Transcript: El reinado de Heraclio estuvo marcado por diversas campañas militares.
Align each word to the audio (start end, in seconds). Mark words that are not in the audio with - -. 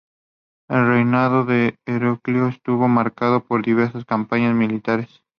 El 0.67 0.87
reinado 0.87 1.45
de 1.45 1.77
Heraclio 1.85 2.47
estuvo 2.47 2.87
marcado 2.87 3.43
por 3.45 3.63
diversas 3.63 4.03
campañas 4.03 4.55
militares. 4.55 5.21